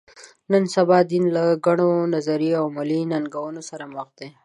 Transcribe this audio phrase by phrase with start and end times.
[0.51, 4.29] نن سبا دین له ګڼو نظري او عملي ننګونو سره مخ دی.